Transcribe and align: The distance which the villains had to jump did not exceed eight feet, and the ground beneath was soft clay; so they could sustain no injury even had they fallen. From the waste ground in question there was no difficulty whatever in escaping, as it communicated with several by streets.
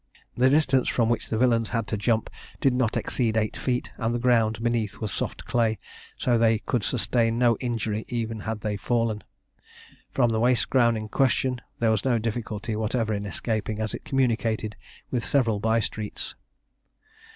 The 0.35 0.49
distance 0.49 0.97
which 0.97 1.29
the 1.29 1.37
villains 1.37 1.69
had 1.69 1.85
to 1.89 1.95
jump 1.95 2.31
did 2.59 2.73
not 2.73 2.97
exceed 2.97 3.37
eight 3.37 3.55
feet, 3.55 3.91
and 3.99 4.15
the 4.15 4.17
ground 4.17 4.63
beneath 4.63 4.97
was 4.97 5.11
soft 5.11 5.45
clay; 5.45 5.77
so 6.17 6.39
they 6.39 6.57
could 6.57 6.83
sustain 6.83 7.37
no 7.37 7.55
injury 7.57 8.05
even 8.07 8.39
had 8.39 8.61
they 8.61 8.77
fallen. 8.77 9.23
From 10.11 10.31
the 10.31 10.39
waste 10.39 10.71
ground 10.71 10.97
in 10.97 11.07
question 11.07 11.61
there 11.77 11.91
was 11.91 12.03
no 12.03 12.17
difficulty 12.17 12.75
whatever 12.75 13.13
in 13.13 13.27
escaping, 13.27 13.77
as 13.77 13.93
it 13.93 14.03
communicated 14.03 14.75
with 15.11 15.23
several 15.23 15.59
by 15.59 15.79
streets. 15.79 16.33